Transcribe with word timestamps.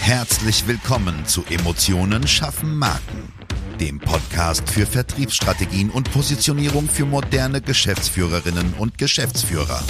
Herzlich 0.00 0.66
willkommen 0.66 1.26
zu 1.26 1.44
Emotionen 1.50 2.26
schaffen 2.26 2.76
Marken, 2.76 3.32
dem 3.80 3.98
Podcast 3.98 4.68
für 4.68 4.86
Vertriebsstrategien 4.86 5.90
und 5.90 6.12
Positionierung 6.12 6.88
für 6.88 7.04
moderne 7.04 7.60
Geschäftsführerinnen 7.60 8.74
und 8.78 8.98
Geschäftsführer. 8.98 9.82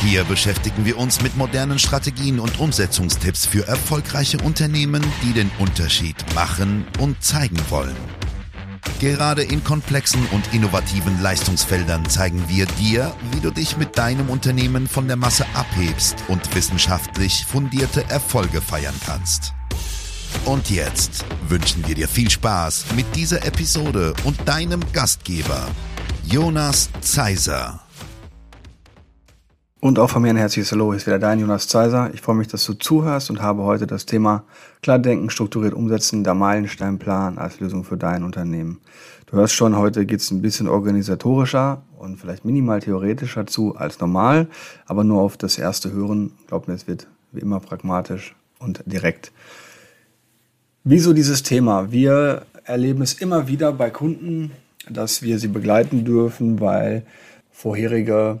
Hier 0.00 0.24
beschäftigen 0.24 0.84
wir 0.84 0.98
uns 0.98 1.22
mit 1.22 1.36
modernen 1.36 1.78
Strategien 1.78 2.40
und 2.40 2.58
Umsetzungstipps 2.58 3.46
für 3.46 3.66
erfolgreiche 3.66 4.38
Unternehmen, 4.38 5.04
die 5.22 5.32
den 5.32 5.50
Unterschied 5.58 6.16
machen 6.34 6.86
und 6.98 7.22
zeigen 7.22 7.58
wollen. 7.68 7.96
Gerade 9.02 9.42
in 9.42 9.64
komplexen 9.64 10.24
und 10.30 10.54
innovativen 10.54 11.20
Leistungsfeldern 11.20 12.08
zeigen 12.08 12.44
wir 12.46 12.66
dir, 12.66 13.12
wie 13.32 13.40
du 13.40 13.50
dich 13.50 13.76
mit 13.76 13.98
deinem 13.98 14.30
Unternehmen 14.30 14.86
von 14.86 15.08
der 15.08 15.16
Masse 15.16 15.44
abhebst 15.54 16.14
und 16.28 16.54
wissenschaftlich 16.54 17.44
fundierte 17.44 18.08
Erfolge 18.08 18.60
feiern 18.60 18.94
kannst. 19.04 19.54
Und 20.44 20.70
jetzt 20.70 21.24
wünschen 21.48 21.84
wir 21.88 21.96
dir 21.96 22.06
viel 22.06 22.30
Spaß 22.30 22.94
mit 22.94 23.16
dieser 23.16 23.44
Episode 23.44 24.14
und 24.22 24.38
deinem 24.46 24.80
Gastgeber, 24.92 25.66
Jonas 26.22 26.88
Zeiser. 27.00 27.81
Und 29.84 29.98
auch 29.98 30.10
von 30.10 30.22
mir 30.22 30.30
ein 30.30 30.36
herzliches 30.36 30.70
Hallo, 30.70 30.92
hier 30.92 30.98
ist 30.98 31.08
wieder 31.08 31.18
dein 31.18 31.40
Jonas 31.40 31.66
Zeiser. 31.66 32.08
Ich 32.14 32.20
freue 32.20 32.36
mich, 32.36 32.46
dass 32.46 32.64
du 32.64 32.74
zuhörst 32.74 33.30
und 33.30 33.42
habe 33.42 33.64
heute 33.64 33.88
das 33.88 34.06
Thema 34.06 34.44
klar 34.80 35.00
denken, 35.00 35.28
strukturiert 35.28 35.74
umsetzen, 35.74 36.22
der 36.22 36.34
Meilensteinplan 36.34 37.36
als 37.36 37.58
Lösung 37.58 37.82
für 37.82 37.96
dein 37.96 38.22
Unternehmen. 38.22 38.78
Du 39.26 39.38
hörst 39.38 39.54
schon, 39.54 39.76
heute 39.76 40.06
geht 40.06 40.20
es 40.20 40.30
ein 40.30 40.40
bisschen 40.40 40.68
organisatorischer 40.68 41.82
und 41.98 42.16
vielleicht 42.18 42.44
minimal 42.44 42.78
theoretischer 42.78 43.48
zu 43.48 43.74
als 43.74 43.98
normal, 43.98 44.46
aber 44.86 45.02
nur 45.02 45.20
auf 45.20 45.36
das 45.36 45.58
erste 45.58 45.90
Hören. 45.90 46.30
Glaub 46.46 46.68
mir, 46.68 46.74
es 46.74 46.86
wird 46.86 47.08
wie 47.32 47.40
immer 47.40 47.58
pragmatisch 47.58 48.36
und 48.60 48.84
direkt. 48.86 49.32
Wieso 50.84 51.12
dieses 51.12 51.42
Thema? 51.42 51.90
Wir 51.90 52.46
erleben 52.62 53.02
es 53.02 53.14
immer 53.14 53.48
wieder 53.48 53.72
bei 53.72 53.90
Kunden, 53.90 54.52
dass 54.88 55.22
wir 55.22 55.40
sie 55.40 55.48
begleiten 55.48 56.04
dürfen, 56.04 56.60
weil 56.60 57.04
vorherige 57.50 58.38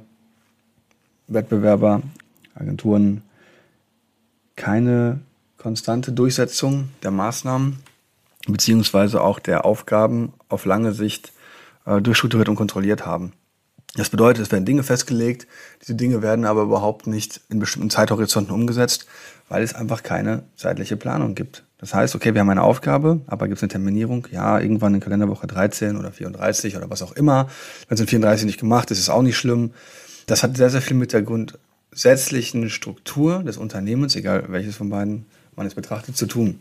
Wettbewerber, 1.28 2.02
Agenturen 2.54 3.22
keine 4.56 5.20
konstante 5.56 6.12
Durchsetzung 6.12 6.88
der 7.02 7.10
Maßnahmen 7.10 7.78
beziehungsweise 8.48 9.20
auch 9.20 9.38
der 9.38 9.64
Aufgaben 9.64 10.32
auf 10.48 10.64
lange 10.64 10.92
Sicht 10.92 11.32
äh, 11.86 12.00
durchstrukturiert 12.00 12.48
und 12.48 12.56
kontrolliert 12.56 13.06
haben. 13.06 13.32
Das 13.94 14.08
bedeutet, 14.08 14.42
es 14.42 14.50
werden 14.50 14.64
Dinge 14.64 14.82
festgelegt, 14.82 15.46
diese 15.82 15.94
Dinge 15.94 16.22
werden 16.22 16.46
aber 16.46 16.62
überhaupt 16.62 17.06
nicht 17.06 17.42
in 17.50 17.58
bestimmten 17.58 17.90
Zeithorizonten 17.90 18.50
umgesetzt, 18.50 19.06
weil 19.50 19.62
es 19.62 19.74
einfach 19.74 20.02
keine 20.02 20.44
zeitliche 20.56 20.96
Planung 20.96 21.34
gibt. 21.34 21.64
Das 21.76 21.92
heißt, 21.92 22.14
okay, 22.14 22.32
wir 22.32 22.40
haben 22.40 22.48
eine 22.48 22.62
Aufgabe, 22.62 23.20
aber 23.26 23.48
gibt 23.48 23.58
es 23.58 23.62
eine 23.62 23.68
Terminierung? 23.68 24.28
Ja, 24.30 24.58
irgendwann 24.60 24.94
in 24.94 25.00
Kalenderwoche 25.00 25.46
13 25.46 25.98
oder 25.98 26.10
34 26.10 26.76
oder 26.76 26.88
was 26.88 27.02
auch 27.02 27.12
immer. 27.12 27.48
Wenn 27.88 27.96
es 27.96 28.00
in 28.00 28.06
34 28.06 28.46
nicht 28.46 28.60
gemacht 28.60 28.90
ist, 28.90 28.98
ist 28.98 29.04
es 29.04 29.10
auch 29.10 29.22
nicht 29.22 29.36
schlimm. 29.36 29.72
Das 30.26 30.42
hat 30.42 30.56
sehr, 30.56 30.70
sehr 30.70 30.82
viel 30.82 30.96
mit 30.96 31.12
der 31.12 31.22
grundsätzlichen 31.22 32.70
Struktur 32.70 33.42
des 33.42 33.56
Unternehmens, 33.56 34.16
egal 34.16 34.44
welches 34.48 34.76
von 34.76 34.90
beiden 34.90 35.26
man 35.56 35.66
es 35.66 35.74
betrachtet, 35.74 36.16
zu 36.16 36.26
tun. 36.26 36.60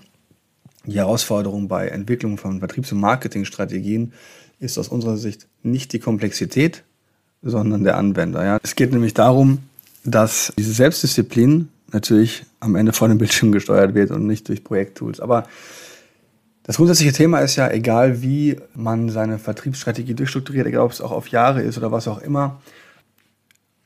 Die 0.86 0.98
Herausforderung 0.98 1.68
bei 1.68 1.90
Entwicklung 1.90 2.38
von 2.38 2.60
Vertriebs- 2.60 2.92
und 2.92 3.00
Marketingstrategien 3.00 4.14
ist 4.60 4.78
aus 4.78 4.88
unserer 4.88 5.18
Sicht 5.18 5.48
nicht 5.64 5.94
die 5.94 6.00
Komplexität, 6.00 6.84
sondern 7.42 7.84
der 7.84 7.98
Anwender. 7.98 8.44
Ja. 8.44 8.60
Es 8.64 8.76
geht 8.76 8.92
nämlich 8.92 9.14
darum, 9.14 9.60
dass 10.04 10.54
diese 10.58 10.74
Selbstdisziplin 10.74 11.70
natürlich 11.92 12.46
am 12.60 12.76
Ende 12.76 12.94
vor 12.94 13.08
dem 13.08 13.18
Bildschirm 13.18 13.52
gesteuert 13.52 13.94
wird 13.94 14.12
und 14.12 14.26
nicht 14.26 14.48
durch 14.48 14.64
Projekttools. 14.64 15.20
Aber 15.20 15.48
das 16.64 16.78
grundsätzliche 16.78 17.14
Thema 17.14 17.40
ist 17.40 17.56
ja, 17.56 17.70
egal 17.70 18.22
wie 18.22 18.58
man 18.76 19.10
seine 19.10 19.40
Vertriebsstrategie 19.40 20.14
durchstrukturiert, 20.14 20.68
egal 20.68 20.82
ob 20.82 20.92
es 20.92 21.02
auch 21.02 21.12
auf 21.12 21.28
Jahre 21.28 21.62
ist 21.62 21.78
oder 21.78 21.92
was 21.92 22.08
auch 22.08 22.22
immer, 22.22 22.62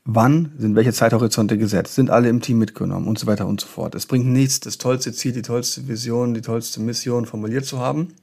wann 0.06 0.52
sind 0.56 0.76
welche 0.76 0.92
Zeithorizonte 0.92 1.58
gesetzt, 1.58 1.96
sind 1.96 2.10
alle 2.10 2.28
im 2.28 2.40
Team 2.40 2.58
mitgenommen 2.58 3.08
und 3.08 3.18
so 3.18 3.26
weiter 3.26 3.46
und 3.46 3.60
so 3.60 3.66
fort. 3.66 3.94
Es 3.96 4.06
bringt 4.06 4.26
nichts, 4.26 4.60
das 4.60 4.78
tollste 4.78 5.12
Ziel, 5.12 5.32
die 5.32 5.42
tollste 5.42 5.88
Vision, 5.88 6.32
die 6.32 6.40
tollste 6.40 6.80
Mission 6.80 7.26
formuliert 7.26 7.66
zu 7.66 7.80
haben, 7.80 8.14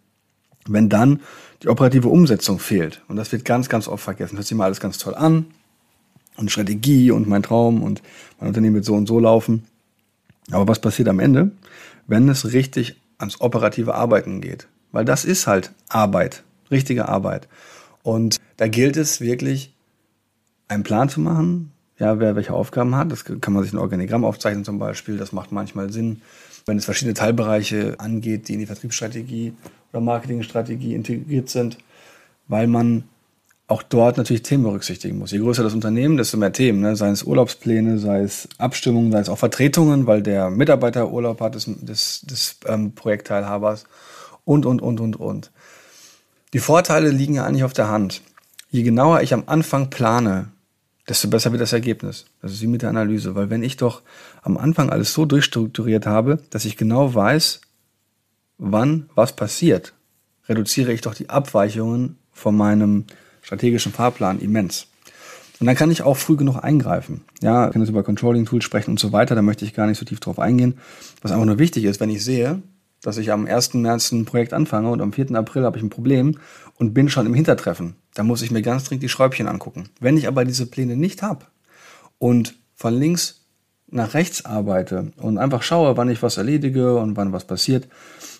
wenn 0.65 0.87
dann 0.87 1.19
die 1.61 1.67
operative 1.67 2.07
Umsetzung 2.07 2.57
fehlt. 2.57 3.01
Und 3.09 3.17
das 3.17 3.33
wird 3.33 3.43
ganz, 3.43 3.67
ganz 3.67 3.89
oft 3.89 4.01
vergessen. 4.01 4.37
Hört 4.37 4.47
sich 4.47 4.57
mal 4.57 4.65
alles 4.65 4.79
ganz 4.79 4.97
toll 4.97 5.13
an 5.13 5.47
und 6.37 6.49
Strategie 6.49 7.11
und 7.11 7.27
mein 7.27 7.43
Traum 7.43 7.83
und 7.83 8.01
mein 8.39 8.47
Unternehmen 8.47 8.75
wird 8.75 8.85
so 8.85 8.95
und 8.95 9.05
so 9.07 9.19
laufen. 9.19 9.65
Aber 10.51 10.67
was 10.69 10.79
passiert 10.79 11.09
am 11.09 11.19
Ende, 11.19 11.51
wenn 12.07 12.29
es 12.29 12.53
richtig 12.53 12.95
ans 13.17 13.41
operative 13.41 13.93
Arbeiten 13.93 14.39
geht? 14.39 14.67
Weil 14.93 15.03
das 15.03 15.25
ist 15.25 15.47
halt 15.47 15.73
Arbeit, 15.89 16.43
richtige 16.71 17.09
Arbeit. 17.09 17.49
Und 18.03 18.37
da 18.55 18.69
gilt 18.69 18.95
es 18.95 19.19
wirklich, 19.19 19.73
einen 20.69 20.83
Plan 20.83 21.09
zu 21.09 21.19
machen, 21.19 21.72
ja, 22.03 22.19
wer 22.19 22.35
welche 22.35 22.53
Aufgaben 22.53 22.95
hat. 22.95 23.11
Das 23.11 23.23
kann 23.23 23.53
man 23.53 23.63
sich 23.63 23.71
in 23.71 23.79
Organigramm 23.79 24.25
aufzeichnen 24.25 24.65
zum 24.65 24.77
Beispiel. 24.77 25.17
Das 25.17 25.31
macht 25.31 25.53
manchmal 25.53 25.89
Sinn, 25.89 26.21
wenn 26.65 26.77
es 26.77 26.85
verschiedene 26.85 27.13
Teilbereiche 27.13 27.95
angeht, 27.97 28.47
die 28.47 28.53
in 28.53 28.59
die 28.59 28.65
Vertriebsstrategie 28.65 29.53
oder 29.91 30.01
Marketingstrategie 30.01 30.95
integriert 30.95 31.49
sind, 31.49 31.77
weil 32.49 32.67
man 32.67 33.05
auch 33.67 33.83
dort 33.83 34.17
natürlich 34.17 34.43
Themen 34.43 34.63
berücksichtigen 34.63 35.17
muss. 35.17 35.31
Je 35.31 35.39
größer 35.39 35.63
das 35.63 35.73
Unternehmen, 35.73 36.17
desto 36.17 36.35
mehr 36.37 36.51
Themen, 36.51 36.81
ne? 36.81 36.97
sei 36.97 37.09
es 37.09 37.23
Urlaubspläne, 37.23 37.97
sei 37.97 38.19
es 38.19 38.49
Abstimmungen, 38.57 39.13
sei 39.13 39.19
es 39.19 39.29
auch 39.29 39.37
Vertretungen, 39.37 40.05
weil 40.05 40.21
der 40.21 40.49
Mitarbeiter 40.49 41.09
Urlaub 41.09 41.39
hat 41.39 41.55
des, 41.55 41.65
des, 41.67 42.21
des 42.21 42.57
ähm, 42.67 42.91
Projektteilhabers 42.91 43.85
und, 44.43 44.65
und, 44.65 44.81
und, 44.81 44.99
und, 44.99 45.15
und. 45.15 45.51
Die 46.51 46.59
Vorteile 46.59 47.09
liegen 47.09 47.35
ja 47.35 47.45
eigentlich 47.45 47.63
auf 47.63 47.73
der 47.73 47.87
Hand. 47.87 48.21
Je 48.69 48.83
genauer 48.83 49.21
ich 49.21 49.33
am 49.33 49.43
Anfang 49.45 49.89
plane, 49.89 50.49
desto 51.07 51.27
besser 51.27 51.51
wird 51.51 51.61
das 51.61 51.73
Ergebnis. 51.73 52.25
Das 52.41 52.51
ist 52.53 52.61
wie 52.61 52.67
mit 52.67 52.81
der 52.81 52.89
Analyse. 52.89 53.35
Weil 53.35 53.49
wenn 53.49 53.63
ich 53.63 53.77
doch 53.77 54.01
am 54.41 54.57
Anfang 54.57 54.89
alles 54.89 55.13
so 55.13 55.25
durchstrukturiert 55.25 56.05
habe, 56.05 56.39
dass 56.49 56.65
ich 56.65 56.77
genau 56.77 57.13
weiß, 57.13 57.61
wann 58.57 59.09
was 59.15 59.35
passiert, 59.35 59.93
reduziere 60.47 60.93
ich 60.93 61.01
doch 61.01 61.13
die 61.13 61.29
Abweichungen 61.29 62.17
von 62.31 62.55
meinem 62.55 63.05
strategischen 63.41 63.91
Fahrplan 63.91 64.39
immens. 64.39 64.87
Und 65.59 65.67
dann 65.67 65.75
kann 65.75 65.91
ich 65.91 66.01
auch 66.01 66.17
früh 66.17 66.35
genug 66.35 66.63
eingreifen. 66.63 67.21
Ja, 67.41 67.67
ich 67.67 67.73
kann 67.73 67.81
jetzt 67.81 67.89
über 67.89 68.03
Controlling-Tools 68.03 68.63
sprechen 68.63 68.91
und 68.91 68.99
so 68.99 69.11
weiter, 69.11 69.35
da 69.35 69.41
möchte 69.41 69.65
ich 69.65 69.73
gar 69.73 69.87
nicht 69.87 69.97
so 69.97 70.05
tief 70.05 70.19
drauf 70.19 70.39
eingehen. 70.39 70.77
Was 71.21 71.31
einfach 71.31 71.45
nur 71.45 71.59
wichtig 71.59 71.85
ist, 71.85 71.99
wenn 71.99 72.09
ich 72.09 72.23
sehe, 72.23 72.61
dass 73.01 73.17
ich 73.17 73.31
am 73.31 73.45
1. 73.45 73.75
März 73.75 74.11
ein 74.11 74.25
Projekt 74.25 74.53
anfange 74.53 74.89
und 74.89 75.01
am 75.01 75.13
4. 75.13 75.31
April 75.35 75.63
habe 75.63 75.77
ich 75.77 75.83
ein 75.83 75.89
Problem 75.89 76.39
und 76.75 76.93
bin 76.93 77.09
schon 77.09 77.25
im 77.25 77.33
Hintertreffen, 77.33 77.95
dann 78.13 78.27
muss 78.27 78.41
ich 78.41 78.51
mir 78.51 78.61
ganz 78.61 78.83
dringend 78.83 79.03
die 79.03 79.09
Schräubchen 79.09 79.47
angucken. 79.47 79.89
Wenn 79.99 80.17
ich 80.17 80.27
aber 80.27 80.45
diese 80.45 80.65
Pläne 80.65 80.95
nicht 80.95 81.21
habe 81.21 81.45
und 82.19 82.55
von 82.75 82.93
links 82.93 83.41
nach 83.87 84.13
rechts 84.13 84.45
arbeite 84.45 85.11
und 85.17 85.37
einfach 85.37 85.63
schaue, 85.63 85.97
wann 85.97 86.09
ich 86.09 86.23
was 86.23 86.37
erledige 86.37 86.97
und 86.97 87.15
wann 87.15 87.31
was 87.31 87.45
passiert, 87.45 87.87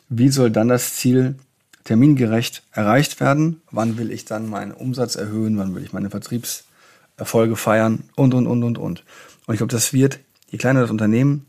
wie 0.09 0.29
soll 0.29 0.51
dann 0.51 0.67
das 0.67 0.95
Ziel 0.95 1.35
termingerecht 1.83 2.63
erreicht 2.71 3.19
werden? 3.19 3.61
Wann 3.71 3.97
will 3.97 4.11
ich 4.11 4.25
dann 4.25 4.49
meinen 4.49 4.71
Umsatz 4.71 5.15
erhöhen? 5.15 5.57
Wann 5.57 5.75
will 5.75 5.83
ich 5.83 5.93
meine 5.93 6.09
Vertriebserfolge 6.09 7.55
feiern? 7.55 8.03
Und, 8.15 8.33
und, 8.33 8.47
und, 8.47 8.63
und, 8.63 8.77
und. 8.77 9.03
Und 9.45 9.53
ich 9.53 9.57
glaube, 9.57 9.71
das 9.71 9.93
wird, 9.93 10.19
je 10.49 10.57
kleiner 10.57 10.81
das 10.81 10.91
Unternehmen, 10.91 11.45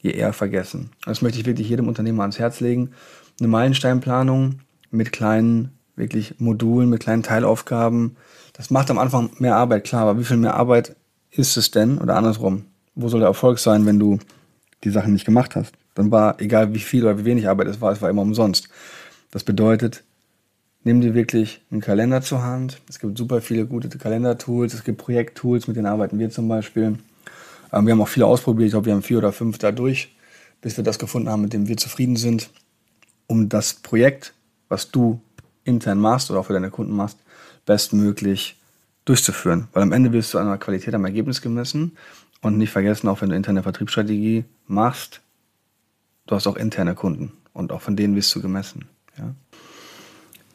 je 0.00 0.12
eher 0.12 0.32
vergessen. 0.32 0.90
Das 1.04 1.22
möchte 1.22 1.38
ich 1.38 1.46
wirklich 1.46 1.68
jedem 1.68 1.88
Unternehmer 1.88 2.22
ans 2.22 2.38
Herz 2.38 2.60
legen. 2.60 2.92
Eine 3.38 3.48
Meilensteinplanung 3.48 4.60
mit 4.90 5.12
kleinen, 5.12 5.78
wirklich 6.00 6.40
Modulen, 6.40 6.90
mit 6.90 7.00
kleinen 7.00 7.22
Teilaufgaben. 7.22 8.16
Das 8.54 8.70
macht 8.70 8.90
am 8.90 8.98
Anfang 8.98 9.30
mehr 9.38 9.54
Arbeit, 9.54 9.84
klar, 9.84 10.02
aber 10.02 10.18
wie 10.18 10.24
viel 10.24 10.36
mehr 10.36 10.54
Arbeit 10.54 10.96
ist 11.30 11.56
es 11.56 11.70
denn? 11.70 11.98
Oder 11.98 12.16
andersrum, 12.16 12.64
wo 12.96 13.08
soll 13.08 13.20
der 13.20 13.28
Erfolg 13.28 13.60
sein, 13.60 13.86
wenn 13.86 14.00
du 14.00 14.18
die 14.82 14.90
Sachen 14.90 15.12
nicht 15.12 15.24
gemacht 15.24 15.54
hast? 15.54 15.72
Dann 15.94 16.10
war, 16.10 16.40
egal 16.40 16.74
wie 16.74 16.80
viel 16.80 17.04
oder 17.04 17.18
wie 17.18 17.24
wenig 17.24 17.48
Arbeit 17.48 17.68
es 17.68 17.80
war, 17.80 17.92
es 17.92 18.02
war 18.02 18.10
immer 18.10 18.22
umsonst. 18.22 18.68
Das 19.30 19.44
bedeutet, 19.44 20.02
nimm 20.82 21.00
dir 21.00 21.14
wirklich 21.14 21.62
einen 21.70 21.80
Kalender 21.80 22.22
zur 22.22 22.42
Hand. 22.42 22.80
Es 22.88 22.98
gibt 22.98 23.16
super 23.16 23.40
viele 23.40 23.66
gute 23.66 23.88
Kalendertools, 23.88 24.74
es 24.74 24.84
gibt 24.84 24.98
Projekttools, 24.98 25.68
mit 25.68 25.76
denen 25.76 25.86
arbeiten 25.86 26.18
wir 26.18 26.30
zum 26.30 26.48
Beispiel. 26.48 26.98
Ähm, 27.72 27.86
wir 27.86 27.92
haben 27.92 28.02
auch 28.02 28.08
viele 28.08 28.26
ausprobiert. 28.26 28.66
Ich 28.66 28.72
glaube, 28.72 28.86
wir 28.86 28.94
haben 28.94 29.02
vier 29.02 29.18
oder 29.18 29.32
fünf 29.32 29.58
da 29.58 29.72
durch, 29.72 30.14
bis 30.60 30.76
wir 30.76 30.84
das 30.84 30.98
gefunden 30.98 31.28
haben, 31.28 31.42
mit 31.42 31.52
dem 31.52 31.68
wir 31.68 31.76
zufrieden 31.76 32.16
sind, 32.16 32.50
um 33.26 33.48
das 33.48 33.74
Projekt, 33.74 34.34
was 34.68 34.90
du 34.90 35.20
intern 35.64 35.98
machst 35.98 36.30
oder 36.30 36.40
auch 36.40 36.46
für 36.46 36.52
deine 36.52 36.70
Kunden 36.70 36.94
machst, 36.94 37.18
bestmöglich 37.66 38.58
durchzuführen. 39.04 39.68
Weil 39.72 39.82
am 39.82 39.92
Ende 39.92 40.12
wirst 40.12 40.34
du 40.34 40.38
an 40.38 40.46
der 40.46 40.58
Qualität 40.58 40.94
am 40.94 41.04
Ergebnis 41.04 41.42
gemessen 41.42 41.96
und 42.42 42.58
nicht 42.58 42.70
vergessen, 42.70 43.08
auch 43.08 43.20
wenn 43.20 43.30
du 43.30 43.36
interne 43.36 43.62
Vertriebsstrategie 43.62 44.44
machst, 44.66 45.20
du 46.26 46.34
hast 46.34 46.46
auch 46.46 46.56
interne 46.56 46.94
Kunden 46.94 47.32
und 47.52 47.72
auch 47.72 47.80
von 47.80 47.96
denen 47.96 48.16
wirst 48.16 48.34
du 48.34 48.40
gemessen. 48.40 48.86
Ja? 49.18 49.34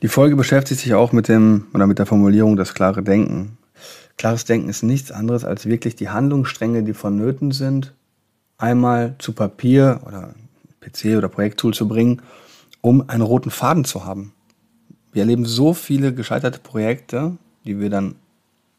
Die 0.01 0.07
Folge 0.07 0.35
beschäftigt 0.35 0.81
sich 0.81 0.93
auch 0.93 1.11
mit 1.11 1.27
dem 1.27 1.67
oder 1.73 1.87
mit 1.87 1.99
der 1.99 2.05
Formulierung 2.05 2.55
das 2.55 2.73
klare 2.73 3.01
Denken. 3.01 3.57
Klares 4.17 4.45
Denken 4.45 4.69
ist 4.69 4.83
nichts 4.83 5.11
anderes 5.11 5.43
als 5.43 5.65
wirklich 5.65 5.95
die 5.95 6.09
Handlungsstränge, 6.09 6.83
die 6.83 6.93
vonnöten 6.93 7.51
sind, 7.51 7.93
einmal 8.57 9.15
zu 9.19 9.33
Papier 9.33 10.01
oder 10.05 10.33
PC 10.79 11.17
oder 11.17 11.27
Projekttool 11.27 11.73
zu 11.73 11.87
bringen, 11.87 12.21
um 12.81 13.09
einen 13.09 13.23
roten 13.23 13.51
Faden 13.51 13.83
zu 13.83 14.05
haben. 14.05 14.34
Wir 15.15 15.21
erleben 15.21 15.45
so 15.45 15.73
viele 15.73 16.13
gescheiterte 16.13 16.59
Projekte, 16.59 17.37
die 17.63 17.79
wir 17.79 17.89
dann 17.89 18.15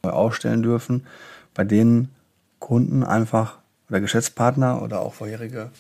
aufstellen 0.02 0.62
dürfen, 0.62 1.06
bei 1.54 1.64
denen 1.64 2.10
Kunden 2.58 3.02
einfach 3.04 3.56
oder 3.88 4.02
Geschäftspartner 4.02 4.82
oder 4.82 5.00
auch 5.00 5.14
vorherige 5.14 5.70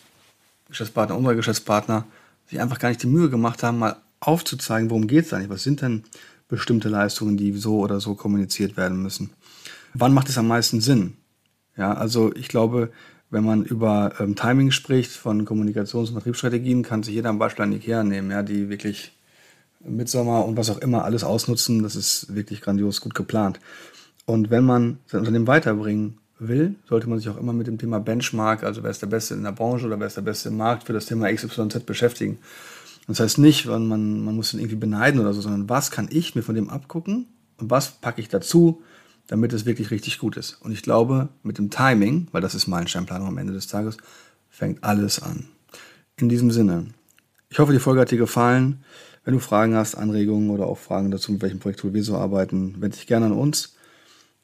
Geschäftspartner, 0.66 1.14
unserer 1.14 1.34
Geschäftspartner 1.34 2.06
sich 2.48 2.58
einfach 2.58 2.78
gar 2.78 2.88
nicht 2.88 3.02
die 3.02 3.06
Mühe 3.06 3.28
gemacht 3.28 3.62
haben, 3.62 3.78
mal 3.78 3.96
aufzuzeigen, 4.20 4.88
worum 4.88 5.06
geht 5.08 5.26
es 5.26 5.34
eigentlich, 5.34 5.50
was 5.50 5.62
sind 5.62 5.82
denn 5.82 6.04
bestimmte 6.48 6.88
Leistungen, 6.88 7.36
die 7.36 7.52
so 7.52 7.80
oder 7.80 8.00
so 8.00 8.14
kommuniziert 8.14 8.78
werden 8.78 9.02
müssen. 9.02 9.34
Wann 9.92 10.14
macht 10.14 10.30
es 10.30 10.38
am 10.38 10.48
meisten 10.48 10.80
Sinn? 10.80 11.18
Ja, 11.76 11.92
also 11.92 12.34
ich 12.34 12.48
glaube, 12.48 12.90
wenn 13.28 13.44
man 13.44 13.62
über 13.62 14.14
ähm, 14.20 14.36
Timing 14.36 14.70
spricht 14.70 15.10
von 15.10 15.44
Kommunikations- 15.44 16.08
und 16.08 16.14
Vertriebsstrategien, 16.14 16.82
kann 16.82 17.02
sich 17.02 17.14
jeder 17.14 17.28
ein 17.28 17.38
Beispiel 17.38 17.64
an 17.64 17.72
Ikea 17.72 18.04
nehmen, 18.04 18.30
ja, 18.30 18.42
die 18.42 18.70
wirklich 18.70 19.12
Mitsommer 19.88 20.44
und 20.44 20.56
was 20.56 20.70
auch 20.70 20.78
immer 20.78 21.04
alles 21.04 21.24
ausnutzen. 21.24 21.82
Das 21.82 21.96
ist 21.96 22.34
wirklich 22.34 22.60
grandios 22.60 23.00
gut 23.00 23.14
geplant. 23.14 23.60
Und 24.24 24.50
wenn 24.50 24.64
man 24.64 24.98
sein 25.06 25.20
Unternehmen 25.20 25.46
weiterbringen 25.46 26.18
will, 26.38 26.74
sollte 26.88 27.08
man 27.08 27.18
sich 27.18 27.28
auch 27.28 27.38
immer 27.38 27.52
mit 27.52 27.66
dem 27.66 27.78
Thema 27.78 28.00
Benchmark, 28.00 28.62
also 28.62 28.82
wer 28.82 28.90
ist 28.90 29.02
der 29.02 29.06
Beste 29.06 29.34
in 29.34 29.44
der 29.44 29.52
Branche 29.52 29.86
oder 29.86 29.98
wer 29.98 30.06
ist 30.06 30.16
der 30.16 30.22
Beste 30.22 30.48
im 30.48 30.56
Markt, 30.56 30.84
für 30.84 30.92
das 30.92 31.06
Thema 31.06 31.32
XYZ 31.32 31.86
beschäftigen. 31.86 32.38
Das 33.06 33.20
heißt 33.20 33.38
nicht, 33.38 33.66
man, 33.66 33.88
man 33.88 34.34
muss 34.34 34.52
ihn 34.52 34.58
irgendwie 34.58 34.76
beneiden 34.76 35.20
oder 35.20 35.32
so, 35.32 35.40
sondern 35.40 35.68
was 35.68 35.90
kann 35.90 36.08
ich 36.10 36.34
mir 36.34 36.42
von 36.42 36.56
dem 36.56 36.68
abgucken 36.68 37.26
und 37.58 37.70
was 37.70 37.92
packe 37.92 38.20
ich 38.20 38.28
dazu, 38.28 38.82
damit 39.28 39.52
es 39.52 39.64
wirklich 39.64 39.90
richtig 39.90 40.18
gut 40.18 40.36
ist. 40.36 40.58
Und 40.60 40.72
ich 40.72 40.82
glaube, 40.82 41.28
mit 41.42 41.58
dem 41.58 41.70
Timing, 41.70 42.28
weil 42.32 42.42
das 42.42 42.54
ist 42.54 42.66
Meilensteinplanung 42.66 43.28
am 43.28 43.38
Ende 43.38 43.52
des 43.52 43.68
Tages, 43.68 43.96
fängt 44.50 44.82
alles 44.84 45.22
an. 45.22 45.48
In 46.16 46.28
diesem 46.28 46.50
Sinne, 46.50 46.86
ich 47.48 47.58
hoffe, 47.58 47.72
die 47.72 47.78
Folge 47.78 48.00
hat 48.00 48.10
dir 48.10 48.18
gefallen. 48.18 48.84
Wenn 49.26 49.34
du 49.34 49.40
Fragen 49.40 49.74
hast, 49.74 49.96
Anregungen 49.96 50.50
oder 50.50 50.68
auch 50.68 50.78
Fragen 50.78 51.10
dazu, 51.10 51.32
mit 51.32 51.42
welchem 51.42 51.58
Projekt 51.58 51.82
wir 51.82 52.04
so 52.04 52.16
arbeiten, 52.16 52.76
wende 52.80 52.96
dich 52.96 53.08
gerne 53.08 53.26
an 53.26 53.32
uns. 53.32 53.74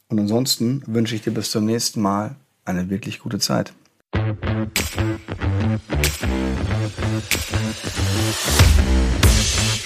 Und 0.09 0.19
ansonsten 0.19 0.83
wünsche 0.87 1.15
ich 1.15 1.23
dir 1.23 1.31
bis 1.31 1.53
zum 1.53 1.67
nächsten 1.67 2.03
Mal 2.03 2.35
eine 2.65 2.91
wirklich 2.91 3.21
gute 3.21 3.39
Zeit. 3.39 3.73